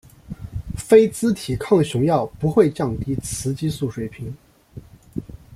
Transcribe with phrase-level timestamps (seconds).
[0.75, 4.35] 非甾体抗雄药不会降低雌激素水平。